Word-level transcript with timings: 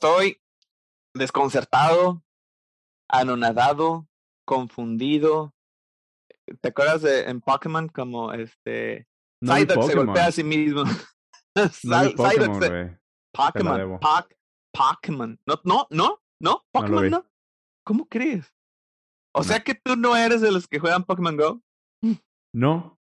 estoy 0.00 0.40
desconcertado, 1.14 2.22
anonadado, 3.08 4.08
confundido. 4.46 5.54
¿Te 6.62 6.68
acuerdas 6.70 7.02
de 7.02 7.24
en 7.28 7.40
Pokémon 7.42 7.88
como 7.88 8.32
este 8.32 9.06
No 9.42 9.54
Psyduck 9.54 9.82
se 9.82 9.94
golpea 9.94 10.26
a 10.26 10.32
sí 10.32 10.42
mismo? 10.42 10.84
No 11.56 11.68
Psyduck 11.68 12.16
Pokémon, 12.16 12.62
se-. 12.62 12.98
Pokémon, 13.34 14.00
Pokémon. 14.72 15.40
No, 15.46 15.60
no, 15.64 15.86
no, 15.90 16.22
no, 16.40 16.64
Pokémon 16.72 17.02
vi. 17.02 17.10
no. 17.10 17.26
¿Cómo 17.84 18.08
crees? 18.08 18.54
O 19.34 19.40
No. 19.40 19.44
sea 19.44 19.60
que 19.60 19.74
tú 19.74 19.96
no 19.96 20.16
eres 20.16 20.40
de 20.40 20.50
los 20.52 20.66
que 20.68 20.78
juegan 20.78 21.04
Pokémon 21.04 21.36
Go. 21.36 21.60
No, 22.54 22.98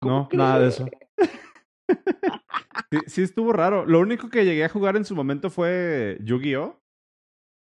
¿Cómo 0.00 0.28
no, 0.32 0.36
nada 0.36 0.58
de 0.60 0.68
eso. 0.68 0.86
Sí, 2.92 2.98
sí 3.06 3.22
estuvo 3.22 3.52
raro. 3.52 3.86
Lo 3.86 4.00
único 4.00 4.28
que 4.30 4.44
llegué 4.44 4.64
a 4.64 4.68
jugar 4.68 4.96
en 4.96 5.04
su 5.04 5.14
momento 5.14 5.50
fue 5.50 6.18
Yu-Gi-Oh! 6.22 6.80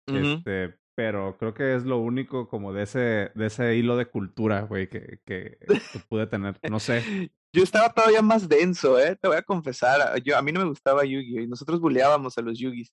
Este, 0.08 0.74
pero 0.96 1.36
creo 1.38 1.52
que 1.52 1.74
es 1.74 1.84
lo 1.84 1.98
único 1.98 2.48
como 2.48 2.72
de 2.72 2.84
ese, 2.84 3.30
de 3.34 3.46
ese 3.46 3.76
hilo 3.76 3.96
de 3.96 4.06
cultura, 4.06 4.62
güey, 4.62 4.88
que, 4.88 5.20
que, 5.26 5.58
que 5.68 5.98
pude 6.08 6.26
tener. 6.26 6.58
No 6.70 6.80
sé. 6.80 7.30
Yo 7.54 7.62
estaba 7.62 7.92
todavía 7.92 8.20
más 8.22 8.48
denso, 8.48 8.98
¿eh? 8.98 9.16
Te 9.16 9.28
voy 9.28 9.36
a 9.38 9.42
confesar. 9.42 10.20
Yo, 10.22 10.36
a 10.36 10.42
mí 10.42 10.52
no 10.52 10.60
me 10.60 10.66
gustaba 10.68 11.04
Yu-Gi-Oh! 11.04 11.42
y 11.42 11.46
nosotros 11.46 11.80
buleábamos 11.80 12.36
a 12.38 12.42
los 12.42 12.58
Yugis. 12.58 12.92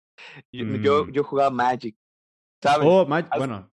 Yo, 0.52 0.66
yo, 0.66 1.05
Mm. 1.05 1.11
yo 1.11 1.23
jugaba 1.23 1.49
Magic, 1.52 1.95
¿sabes? 2.61 2.88
Oh, 2.89 3.05
Mag- 3.08 3.27
Haz- 3.31 3.38
bueno. 3.38 3.72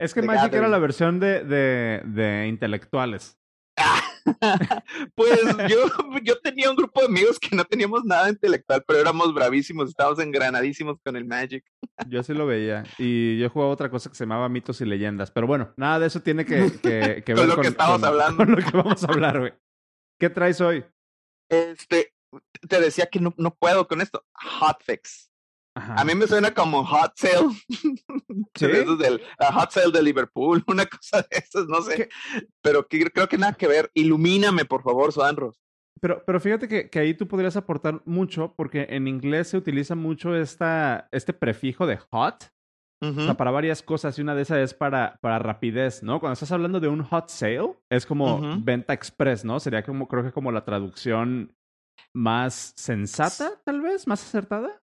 Es 0.00 0.14
que 0.14 0.22
Magic 0.22 0.52
era 0.54 0.66
la 0.68 0.78
versión 0.78 1.20
de, 1.20 1.44
de, 1.44 2.02
de 2.06 2.46
intelectuales. 2.48 3.38
pues 5.14 5.40
yo, 5.68 5.86
yo 6.22 6.38
tenía 6.40 6.70
un 6.70 6.76
grupo 6.76 7.00
de 7.00 7.06
amigos 7.06 7.38
que 7.38 7.54
no 7.54 7.64
teníamos 7.64 8.04
nada 8.04 8.28
intelectual, 8.28 8.84
pero 8.86 9.00
éramos 9.00 9.32
bravísimos, 9.34 9.90
estábamos 9.90 10.18
engranadísimos 10.20 10.98
con 11.04 11.16
el 11.16 11.24
Magic. 11.24 11.64
Yo 12.08 12.22
sí 12.22 12.34
lo 12.34 12.46
veía. 12.46 12.84
Y 12.98 13.38
yo 13.38 13.50
jugaba 13.50 13.72
otra 13.72 13.90
cosa 13.90 14.10
que 14.10 14.16
se 14.16 14.24
llamaba 14.24 14.48
mitos 14.48 14.80
y 14.80 14.84
leyendas. 14.84 15.30
Pero 15.30 15.46
bueno, 15.46 15.72
nada 15.76 15.98
de 16.00 16.06
eso 16.06 16.20
tiene 16.20 16.44
que, 16.44 16.72
que, 16.82 17.22
que 17.24 17.34
Con 17.34 17.46
ver 17.46 17.56
lo 17.56 17.60
que 17.60 17.68
estamos 17.68 18.02
hablando. 18.02 18.36
con 18.36 18.52
lo 18.52 18.56
que 18.56 18.76
vamos 18.76 19.02
a 19.04 19.06
hablar, 19.06 19.38
güey. 19.38 19.52
¿Qué 20.18 20.30
traes 20.30 20.60
hoy? 20.60 20.84
Este, 21.48 22.14
te 22.68 22.80
decía 22.80 23.06
que 23.06 23.20
no, 23.20 23.34
no 23.36 23.54
puedo 23.54 23.88
con 23.88 24.00
esto. 24.00 24.24
Hotfix. 24.34 25.29
Ajá. 25.74 25.94
A 25.94 26.04
mí 26.04 26.14
me 26.14 26.26
suena 26.26 26.52
como 26.52 26.84
hot 26.84 27.12
sale. 27.16 27.48
¿Sí? 28.56 28.66
Del 28.66 29.20
hot 29.52 29.70
sale 29.70 29.92
de 29.92 30.02
Liverpool, 30.02 30.62
una 30.66 30.86
cosa 30.86 31.22
de 31.22 31.38
esas, 31.38 31.66
no 31.66 31.82
sé. 31.82 31.96
¿Qué? 31.96 32.08
Pero 32.62 32.86
que, 32.86 33.10
creo 33.10 33.28
que 33.28 33.38
nada 33.38 33.54
que 33.54 33.66
ver. 33.66 33.90
Ilumíname, 33.94 34.64
por 34.64 34.82
favor, 34.82 35.12
Suanros. 35.12 35.60
Pero, 36.00 36.24
pero 36.24 36.40
fíjate 36.40 36.66
que, 36.66 36.88
que 36.88 36.98
ahí 36.98 37.14
tú 37.14 37.28
podrías 37.28 37.56
aportar 37.56 38.00
mucho 38.06 38.54
porque 38.56 38.86
en 38.90 39.06
inglés 39.06 39.48
se 39.48 39.58
utiliza 39.58 39.94
mucho 39.94 40.34
esta, 40.34 41.08
este 41.12 41.32
prefijo 41.32 41.86
de 41.86 41.98
hot 42.10 42.50
o 43.02 43.14
sea, 43.14 43.34
para 43.34 43.50
varias 43.50 43.82
cosas 43.82 44.18
y 44.18 44.22
una 44.22 44.34
de 44.34 44.42
esas 44.42 44.58
es 44.58 44.74
para, 44.74 45.18
para 45.22 45.38
rapidez, 45.38 46.02
¿no? 46.02 46.20
Cuando 46.20 46.34
estás 46.34 46.52
hablando 46.52 46.80
de 46.80 46.88
un 46.88 47.02
hot 47.02 47.30
sale, 47.30 47.72
es 47.88 48.04
como 48.04 48.60
venta 48.62 48.92
express, 48.92 49.42
¿no? 49.42 49.58
Sería 49.58 49.82
como, 49.82 50.06
creo 50.06 50.22
que 50.22 50.32
como 50.32 50.52
la 50.52 50.66
traducción 50.66 51.56
más 52.14 52.74
sensata, 52.76 53.52
tal 53.64 53.80
vez, 53.80 54.06
más 54.06 54.22
acertada. 54.22 54.79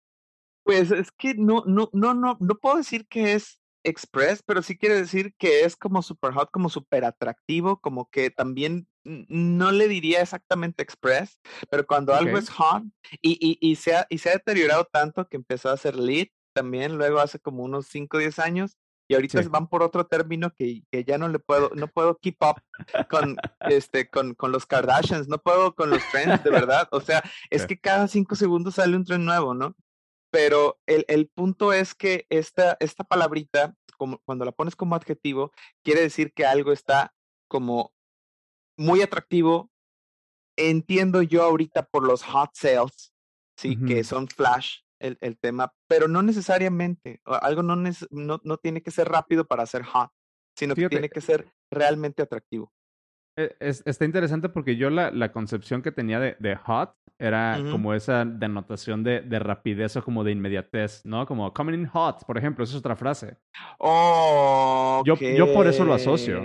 Pues 0.67 0.91
es 0.91 1.11
que 1.11 1.33
no, 1.33 1.63
no, 1.65 1.89
no, 1.93 2.13
no, 2.13 2.37
no 2.39 2.55
puedo 2.55 2.77
decir 2.77 3.07
que 3.07 3.33
es 3.33 3.59
express, 3.83 4.43
pero 4.45 4.61
sí 4.61 4.77
quiere 4.77 4.95
decir 4.95 5.33
que 5.37 5.63
es 5.63 5.75
como 5.77 6.01
super 6.01 6.33
hot, 6.33 6.49
como 6.51 6.69
super 6.69 7.05
atractivo, 7.05 7.79
como 7.79 8.09
que 8.09 8.29
también 8.29 8.87
no 9.05 9.71
le 9.71 9.87
diría 9.87 10.21
exactamente 10.21 10.83
express, 10.83 11.39
pero 11.71 11.87
cuando 11.87 12.13
algo 12.13 12.37
es 12.37 12.49
hot 12.49 12.83
y, 13.21 13.37
y, 13.39 13.57
y, 13.61 13.75
se 13.77 13.95
ha, 13.95 14.05
y 14.09 14.17
se 14.17 14.29
ha 14.29 14.33
deteriorado 14.33 14.85
tanto 14.91 15.25
que 15.29 15.37
empezó 15.37 15.69
a 15.69 15.77
ser 15.77 15.95
lit 15.97 16.31
también 16.53 16.97
luego 16.97 17.19
hace 17.19 17.39
como 17.39 17.63
unos 17.63 17.87
5 17.87 18.17
o 18.17 18.19
10 18.19 18.37
años 18.39 18.75
y 19.07 19.13
ahorita 19.15 19.41
Sí. 19.41 19.47
van 19.47 19.67
por 19.69 19.83
otro 19.83 20.05
término 20.05 20.51
que, 20.53 20.83
que 20.91 21.05
ya 21.05 21.17
no 21.17 21.29
le 21.29 21.39
puedo, 21.39 21.71
no 21.75 21.87
puedo 21.87 22.17
keep 22.17 22.35
up 22.41 22.61
con, 23.09 23.37
este, 23.69 24.09
con, 24.09 24.33
con 24.33 24.51
los 24.51 24.65
Kardashians, 24.65 25.29
no 25.29 25.37
puedo 25.37 25.73
con 25.75 25.89
los 25.89 26.01
trends, 26.11 26.43
de 26.43 26.49
verdad. 26.49 26.89
O 26.91 26.99
sea, 26.99 27.23
es 27.49 27.61
Sí. 27.61 27.67
que 27.69 27.79
cada 27.79 28.09
cinco 28.09 28.35
segundos 28.35 28.75
sale 28.75 28.97
un 28.97 29.05
tren 29.05 29.23
nuevo, 29.23 29.53
¿no? 29.53 29.73
Pero 30.37 30.79
el, 30.85 31.03
el 31.07 31.29
punto 31.29 31.73
es 31.73 31.95
que 31.95 32.27
esta, 32.29 32.77
esta 32.79 33.03
palabrita, 33.03 33.73
como, 33.97 34.19
cuando 34.19 34.45
la 34.45 34.51
pones 34.51 34.75
como 34.75 34.95
adjetivo, 34.95 35.51
quiere 35.83 36.01
decir 36.01 36.31
que 36.31 36.45
algo 36.45 36.71
está 36.71 37.15
como 37.47 37.91
muy 38.77 39.01
atractivo. 39.01 39.71
Entiendo 40.55 41.23
yo 41.23 41.41
ahorita 41.41 41.87
por 41.87 42.05
los 42.05 42.21
hot 42.21 42.51
sales, 42.53 43.15
sí, 43.55 43.83
que 43.87 44.03
son 44.03 44.27
flash 44.27 44.81
el, 44.99 45.17
el 45.21 45.39
tema, 45.39 45.73
pero 45.87 46.07
no 46.07 46.21
necesariamente. 46.21 47.19
Algo 47.25 47.63
no, 47.63 47.75
no, 47.75 48.39
no 48.43 48.57
tiene 48.57 48.83
que 48.83 48.91
ser 48.91 49.09
rápido 49.09 49.47
para 49.47 49.65
ser 49.65 49.81
hot, 49.85 50.11
sino 50.55 50.75
que 50.75 50.87
tiene 50.87 51.09
que 51.09 51.21
ser 51.21 51.51
realmente 51.71 52.21
atractivo. 52.21 52.71
Eh, 53.37 53.55
es- 53.59 53.83
está 53.85 54.03
interesante 54.05 54.49
porque 54.49 54.75
yo 54.75 54.89
la, 54.89 55.11
la 55.11 55.31
concepción 55.31 55.81
que 55.81 55.91
tenía 55.91 56.19
de, 56.19 56.35
de 56.39 56.55
hot 56.55 56.93
era 57.19 57.57
Ujú. 57.61 57.71
como 57.71 57.93
esa 57.93 58.25
denotación 58.25 59.03
de, 59.03 59.21
de 59.21 59.39
rapidez 59.39 59.95
o 59.95 60.03
como 60.03 60.23
de 60.23 60.31
inmediatez, 60.31 61.03
¿no? 61.05 61.25
Como 61.25 61.51
coming 61.53 61.73
in 61.73 61.87
hot, 61.87 62.25
por 62.25 62.37
ejemplo, 62.37 62.63
esa 62.63 62.73
es 62.73 62.79
otra 62.79 62.95
frase. 62.95 63.37
Oh, 63.79 65.01
Yo- 65.05 65.15
yo 65.19 65.51
por 65.53 65.67
eso 65.67 65.83
lo 65.85 65.93
asocio. 65.93 66.39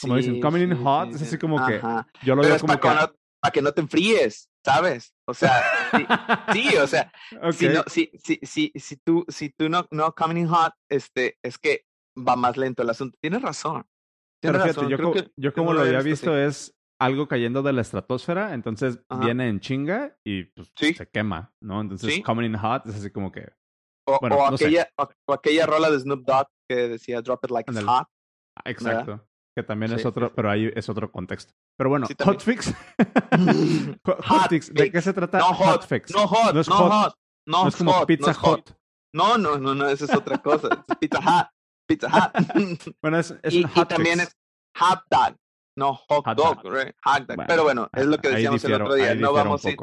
Como 0.00 0.16
dicen, 0.16 0.34
sí, 0.34 0.40
coming 0.40 0.62
in 0.62 0.76
sí, 0.76 0.82
hot, 0.82 1.08
sí, 1.08 1.14
es 1.14 1.20
sí. 1.20 1.26
así 1.26 1.38
como 1.38 1.56
que 1.66 1.76
Ajá. 1.76 2.06
Yo 2.22 2.34
lo 2.34 2.42
Pero 2.42 2.54
veo 2.54 2.60
como 2.60 2.78
para 2.78 2.94
que... 2.94 3.00
no, 3.00 3.12
para 3.40 3.52
que 3.52 3.62
no 3.62 3.72
te 3.72 3.80
enfríes, 3.80 4.48
¿sabes? 4.64 5.12
O 5.26 5.34
sea, 5.34 5.62
sí, 6.52 6.76
o 6.76 6.86
sea, 6.86 7.10
si, 7.52 7.66
Ok. 7.66 7.72
no, 7.74 7.82
si, 7.86 8.10
si, 8.22 8.38
si, 8.42 8.72
si 8.76 8.96
tú, 8.98 9.24
si 9.28 9.50
tú 9.50 9.68
no, 9.68 9.86
no 9.90 10.14
coming 10.14 10.36
in 10.42 10.48
hot, 10.48 10.72
este, 10.88 11.36
es 11.42 11.58
que 11.58 11.84
va 12.16 12.36
más 12.36 12.56
lento 12.56 12.82
el 12.82 12.90
asunto. 12.90 13.18
Tienes 13.20 13.42
razón. 13.42 13.84
Pero 14.42 14.54
fíjate, 14.54 14.72
razón. 14.72 14.88
yo, 14.88 14.96
creo 14.96 15.12
que- 15.12 15.30
yo 15.36 15.52
como 15.54 15.72
no 15.72 15.78
lo 15.80 15.86
había 15.86 16.00
visto 16.00 16.32
así. 16.32 16.40
es 16.40 16.74
algo 17.00 17.26
cayendo 17.28 17.62
de 17.62 17.72
la 17.72 17.80
estratosfera, 17.80 18.54
entonces 18.54 19.00
Ajá. 19.08 19.24
viene 19.24 19.48
en 19.48 19.60
chinga 19.60 20.16
y 20.24 20.44
pues 20.44 20.70
Sí. 20.76 20.94
se 20.94 21.08
quema, 21.08 21.52
¿no? 21.60 21.80
Entonces 21.80 22.14
Sí. 22.14 22.22
coming 22.22 22.46
in 22.46 22.56
hot 22.58 22.86
es 22.86 22.96
así 22.96 23.10
como 23.10 23.32
que... 23.32 23.52
O, 24.08 24.18
bueno, 24.20 24.36
o 24.36 24.50
no 24.50 24.54
aquella, 24.56 24.88
o, 24.96 25.08
o 25.28 25.32
aquella 25.32 25.66
rola 25.66 25.90
de 25.90 25.98
Snoop 26.00 26.24
Dogg 26.26 26.46
que 26.68 26.88
decía 26.88 27.20
Drop 27.22 27.44
it 27.44 27.50
like 27.50 27.70
it's 27.70 27.80
hot. 27.82 28.06
ah, 28.58 28.62
Exacto. 28.64 29.26
Que 29.56 29.62
también 29.62 29.92
es 29.92 30.00
Sí, 30.02 30.08
otro, 30.08 30.28
sí. 30.28 30.32
pero 30.34 30.50
ahí 30.50 30.70
es 30.74 30.88
otro 30.88 31.10
contexto. 31.12 31.52
Pero 31.78 31.90
bueno, 31.90 32.06
hotfix. 32.24 32.72
Ho- 34.04 34.16
hotfix, 34.28 34.72
¿de 34.72 34.90
qué 34.90 35.00
se 35.02 35.12
trata 35.12 35.38
No 35.38 35.52
hot, 35.54 35.82
hotfix? 35.82 36.14
no 36.14 36.26
hot, 36.26 36.54
No 36.54 36.60
es 36.60 36.68
no 36.68 36.74
hot. 36.76 36.90
hot, 36.92 37.14
no, 37.46 37.62
No 37.62 37.68
es 37.68 37.76
como 37.76 37.92
hot, 37.92 38.06
pizza 38.06 38.26
no 38.26 38.30
es 38.32 38.36
hot. 38.38 38.68
hot. 38.68 38.78
No, 39.14 39.36
no, 39.38 39.58
no, 39.58 39.74
no, 39.74 39.86
esa 39.88 40.06
es 40.06 40.14
otra 40.14 40.38
cosa. 40.38 40.68
Es 40.88 40.96
pizza 40.96 41.20
hot, 41.22 41.48
pizza 41.86 42.10
hot. 42.10 42.32
Bueno, 43.02 43.18
es, 43.18 43.34
es 43.42 43.54
y, 43.54 43.58
un 43.64 43.70
y 43.70 43.72
hotfix. 43.74 43.88
también 43.88 44.20
es 44.20 44.36
hot 44.78 45.00
dog, 45.10 45.36
no 45.76 45.94
hot, 45.94 46.24
Hot 46.26 46.36
dog, 46.36 46.62
dog. 46.62 46.72
right? 46.72 46.94
Hot 47.04 47.26
dog. 47.26 47.36
Bueno, 47.36 47.44
Pero 47.48 47.62
bueno, 47.64 47.88
es 47.92 48.06
lo 48.06 48.18
que 48.18 48.28
decíamos 48.30 48.64
el 48.64 48.74
otro 48.74 48.94
día. 48.94 49.14
No 49.14 49.32
vamos, 49.32 49.64
ir, 49.64 49.76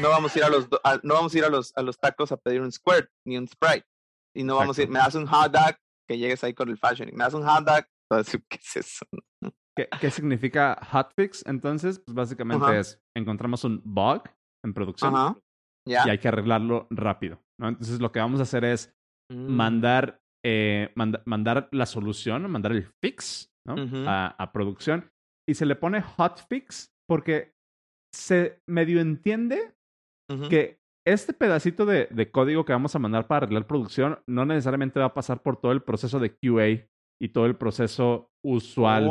no 0.00 0.08
vamos 0.10 0.34
a 0.34 0.38
ir 0.38 0.44
a 0.44 0.48
los 0.48 0.68
a- 0.84 1.00
no 1.02 1.14
vamos 1.14 1.34
a 1.34 1.38
ir 1.38 1.44
a 1.44 1.48
los 1.48 1.76
a 1.76 1.82
los 1.82 1.98
tacos 1.98 2.32
a 2.32 2.36
pedir 2.36 2.60
un 2.60 2.72
squirt 2.72 3.08
ni 3.26 3.36
un 3.38 3.46
sprite 3.48 3.86
y 4.34 4.42
no 4.44 4.56
vamos 4.56 4.78
a 4.78 4.82
ir. 4.82 4.88
Me 4.88 4.98
das 4.98 5.14
un 5.14 5.26
hot 5.26 5.52
dog 5.52 5.76
que 6.08 6.18
llegues 6.18 6.42
ahí 6.44 6.54
con 6.54 6.68
el 6.68 6.78
fashion. 6.78 7.08
Me 7.12 7.24
das 7.24 7.34
un 7.34 7.44
hot 7.46 7.64
dog. 7.64 7.84
Entonces, 8.10 8.40
¿Qué 8.48 8.56
es 8.58 8.76
eso? 8.76 9.06
¿Qué, 9.76 9.88
qué 10.00 10.10
significa 10.10 10.78
hotfix? 10.92 11.44
Entonces, 11.46 11.98
pues 11.98 12.14
básicamente 12.14 12.78
es, 12.78 13.00
encontramos 13.16 13.62
un 13.64 13.82
bug 13.84 14.22
en 14.64 14.72
producción. 14.72 15.38
Ya. 15.88 16.04
y 16.06 16.10
hay 16.10 16.18
que 16.18 16.26
arreglarlo 16.28 16.86
rápido, 16.90 17.40
¿no? 17.60 17.68
Entonces, 17.68 18.00
lo 18.00 18.10
que 18.10 18.18
vamos 18.20 18.40
a 18.40 18.44
hacer 18.44 18.64
es 18.64 18.92
Mm. 19.30 19.56
mandar, 19.56 20.20
eh, 20.48 20.92
manda- 20.94 21.22
mandar 21.24 21.68
la 21.72 21.86
solución, 21.86 22.48
mandar 22.48 22.70
el 22.72 22.84
fix, 23.02 23.52
a, 23.66 24.34
a 24.38 24.52
producción. 24.52 25.10
Y 25.48 25.54
se 25.54 25.66
le 25.66 25.74
pone 25.74 26.00
hotfix 26.00 26.92
porque 27.08 27.52
se 28.14 28.60
medio 28.68 29.00
entiende 29.00 29.74
que 30.48 30.78
este 31.06 31.32
pedacito 31.32 31.84
de, 31.86 32.06
de 32.10 32.30
código 32.30 32.64
que 32.64 32.72
vamos 32.72 32.94
a 32.94 32.98
mandar 33.00 33.26
para 33.26 33.44
arreglar 33.46 33.66
producción 33.66 34.20
no 34.28 34.44
necesariamente 34.44 34.98
va 35.00 35.06
a 35.06 35.14
pasar 35.14 35.42
por 35.42 35.56
todo 35.60 35.72
el 35.72 35.82
proceso 35.82 36.18
de 36.20 36.30
QA 36.36 36.88
y 37.20 37.28
todo 37.32 37.46
el 37.46 37.56
proceso 37.56 38.30
usual, 38.44 39.04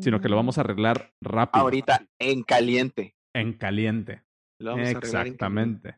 sino 0.00 0.20
que 0.20 0.28
lo 0.28 0.36
vamos 0.36 0.58
a 0.58 0.62
arreglar 0.62 1.12
rápido, 1.22 1.62
Oh. 1.62 1.66
ahorita 1.66 2.06
en 2.20 2.42
caliente. 2.42 3.14
en 3.34 3.52
caliente. 3.54 4.22
Lo 4.60 4.70
vamos 4.72 4.86
a 4.86 4.98
arreglar 4.98 5.26
en 5.26 5.36
caliente. 5.36 5.96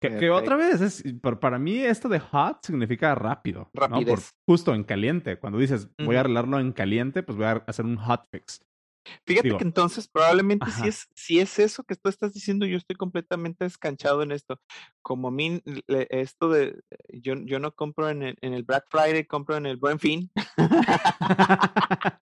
Que, 0.00 0.08
que 0.08 0.14
Perfecto. 0.14 0.34
otra 0.36 0.56
vez, 0.56 0.80
es, 0.80 1.04
para 1.40 1.58
mí 1.58 1.78
esto 1.78 2.08
de 2.08 2.20
hot 2.20 2.64
significa 2.64 3.14
rápido. 3.14 3.70
¿no? 3.74 3.80
Por- 3.80 3.90
Rapidez. 3.90 4.34
justo 4.48 4.74
en 4.74 4.84
caliente. 4.84 5.38
Cuando 5.38 5.58
dices 5.58 5.88
voy 5.98 6.16
a 6.16 6.20
arreglarlo 6.20 6.58
en 6.58 6.72
caliente, 6.72 7.22
pues 7.22 7.36
voy 7.36 7.46
a 7.46 7.62
hacer 7.66 7.84
un 7.84 7.96
hotfix. 7.96 8.64
Fíjate 9.26 9.48
Digo, 9.48 9.58
que 9.58 9.64
entonces 9.64 10.08
probablemente 10.08 10.70
si 10.70 10.88
es, 10.88 11.08
si 11.14 11.40
es 11.40 11.58
eso 11.58 11.84
que 11.84 11.96
tú 11.96 12.08
estás 12.08 12.32
diciendo, 12.32 12.66
yo 12.66 12.76
estoy 12.76 12.96
completamente 12.96 13.64
descanchado 13.64 14.22
en 14.22 14.32
esto. 14.32 14.60
Como 15.02 15.28
a 15.28 15.30
mí, 15.30 15.62
esto 15.88 16.48
de, 16.48 16.80
yo, 17.08 17.34
yo 17.44 17.58
no 17.58 17.74
compro 17.74 18.08
en 18.08 18.22
el, 18.22 18.36
en 18.40 18.54
el 18.54 18.62
Black 18.62 18.86
Friday, 18.88 19.24
compro 19.24 19.56
en 19.56 19.66
el 19.66 19.76
Buen 19.76 19.98
Fin. 19.98 20.30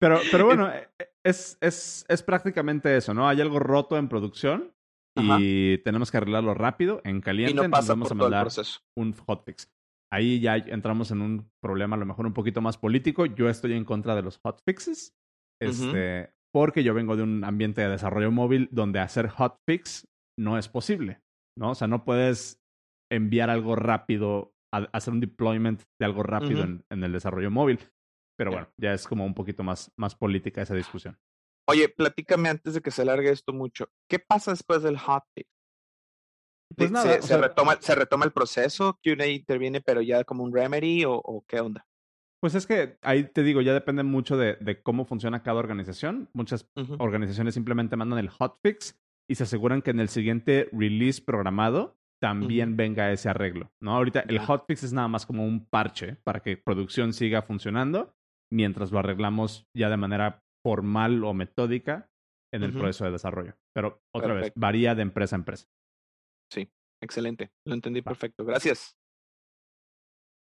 pero, 0.00 0.20
pero 0.30 0.44
bueno, 0.44 0.70
eh, 0.70 0.88
es, 1.24 1.56
es, 1.60 2.04
es 2.08 2.22
prácticamente 2.22 2.96
eso, 2.96 3.14
¿no? 3.14 3.28
Hay 3.28 3.40
algo 3.40 3.58
roto 3.58 3.96
en 3.96 4.08
producción 4.08 4.72
Ajá. 5.18 5.38
y 5.40 5.78
tenemos 5.78 6.10
que 6.10 6.16
arreglarlo 6.16 6.54
rápido, 6.54 7.00
en 7.04 7.18
y 7.18 7.20
caliente, 7.20 7.54
no 7.54 7.64
entonces 7.64 7.86
pasa 7.86 7.92
vamos 7.92 8.08
por 8.08 8.16
a 8.16 8.18
todo 8.18 8.28
el 8.28 8.34
mandar 8.34 8.52
un 8.96 9.12
hotfix. 9.12 9.70
ahí 10.12 10.40
ya 10.40 10.56
entramos 10.56 11.10
en 11.10 11.20
un 11.20 11.50
problema 11.60 11.96
a 11.96 11.98
lo 11.98 12.06
mejor 12.06 12.26
un 12.26 12.32
poquito 12.32 12.60
más 12.60 12.78
político. 12.78 13.26
Yo 13.26 13.48
estoy 13.48 13.74
en 13.74 13.84
contra 13.84 14.14
de 14.14 14.22
los 14.22 14.38
hotfixes, 14.38 15.14
este, 15.60 16.32
porque 16.52 16.82
yo 16.82 16.94
vengo 16.94 17.16
de 17.16 17.22
un 17.22 17.44
ambiente 17.44 17.82
de 17.82 17.88
desarrollo 17.88 18.30
móvil 18.30 18.68
donde 18.70 19.00
hacer 19.00 19.28
hotfix 19.28 20.08
no 20.38 20.56
es 20.56 20.68
posible, 20.68 21.20
¿no? 21.58 21.70
O 21.70 21.74
sea, 21.74 21.88
no 21.88 22.04
puedes 22.04 22.62
enviar 23.10 23.50
algo 23.50 23.76
rápido, 23.76 24.54
hacer 24.72 25.12
un 25.12 25.20
deployment 25.20 25.82
de 25.98 26.06
algo 26.06 26.22
rápido 26.22 26.64
en, 26.64 26.84
el 26.90 27.12
desarrollo 27.12 27.50
móvil. 27.50 27.80
Pero 28.38 28.52
bueno, 28.52 28.68
ya 28.76 28.92
es 28.94 29.06
como 29.06 29.26
un 29.26 29.34
poquito 29.34 29.64
más, 29.64 29.92
más 29.96 30.14
política 30.14 30.62
esa 30.62 30.74
discusión. 30.74 31.18
Oye, 31.70 31.90
platícame 31.90 32.48
antes 32.48 32.72
de 32.72 32.80
que 32.80 32.90
se 32.90 33.04
largue 33.04 33.30
esto 33.30 33.52
mucho. 33.52 33.90
¿Qué 34.08 34.18
pasa 34.18 34.52
después 34.52 34.82
del 34.82 34.96
hotfix? 34.96 35.46
Pues 36.74 36.90
nada, 36.90 37.20
se, 37.20 37.36
retoma, 37.36 37.76
¿Se 37.80 37.94
retoma 37.94 38.24
el 38.24 38.32
proceso? 38.32 38.98
¿QA 39.02 39.26
interviene 39.26 39.82
pero 39.82 40.00
ya 40.00 40.24
como 40.24 40.44
un 40.44 40.54
remedy 40.54 41.04
o, 41.06 41.44
qué 41.46 41.60
onda? 41.60 41.86
Pues 42.40 42.54
es 42.54 42.66
que 42.66 42.96
ahí 43.02 43.24
te 43.24 43.42
digo, 43.42 43.60
ya 43.60 43.74
depende 43.74 44.02
mucho 44.02 44.38
de, 44.38 44.80
cómo 44.82 45.04
funciona 45.04 45.42
cada 45.42 45.58
organización. 45.58 46.30
Muchas 46.32 46.70
organizaciones 46.98 47.52
simplemente 47.52 47.96
mandan 47.96 48.18
el 48.18 48.30
hotfix 48.30 48.98
y 49.28 49.34
se 49.34 49.42
aseguran 49.42 49.82
que 49.82 49.90
en 49.90 50.00
el 50.00 50.08
siguiente 50.08 50.70
release 50.72 51.20
programado 51.20 51.98
también 52.18 52.78
venga 52.78 53.12
ese 53.12 53.28
arreglo. 53.28 53.70
¿no? 53.80 53.94
Ahorita 53.94 54.20
el 54.20 54.38
hotfix 54.38 54.84
es 54.84 54.94
nada 54.94 55.08
más 55.08 55.26
como 55.26 55.44
un 55.44 55.66
parche 55.66 56.16
para 56.24 56.40
que 56.40 56.56
producción 56.56 57.12
siga 57.12 57.42
funcionando 57.42 58.14
mientras 58.50 58.90
lo 58.90 58.98
arreglamos 58.98 59.68
ya 59.74 59.90
de 59.90 59.98
manera 59.98 60.42
formal 60.62 61.24
o 61.24 61.34
metódica 61.34 62.10
en 62.52 62.62
el 62.62 62.72
proceso 62.72 63.04
de 63.04 63.12
desarrollo. 63.12 63.54
Pero 63.74 64.02
otra 64.14 64.34
vez, 64.34 64.52
varía 64.56 64.94
de 64.94 65.02
empresa 65.02 65.36
a 65.36 65.38
empresa. 65.38 65.68
Sí, 66.50 66.70
excelente. 67.02 67.50
Lo 67.64 67.74
entendí 67.74 68.02
perfecto. 68.02 68.44
Gracias. 68.44 68.97